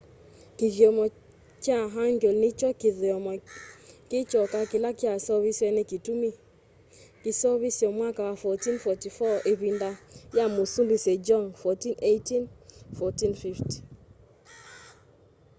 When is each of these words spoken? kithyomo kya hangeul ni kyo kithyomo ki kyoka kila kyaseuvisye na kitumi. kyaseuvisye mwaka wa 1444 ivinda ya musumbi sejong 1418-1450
kithyomo 0.57 1.05
kya 1.63 1.79
hangeul 1.93 2.35
ni 2.41 2.49
kyo 2.59 2.69
kithyomo 2.81 3.31
ki 4.09 4.19
kyoka 4.29 4.59
kila 4.71 4.89
kyaseuvisye 4.99 5.67
na 5.75 5.83
kitumi. 5.89 6.31
kyaseuvisye 7.21 7.87
mwaka 7.97 8.21
wa 8.29 8.35
1444 8.35 9.49
ivinda 9.53 9.89
ya 10.37 10.45
musumbi 10.55 10.95
sejong 11.05 11.47
1418-1450 11.63 13.75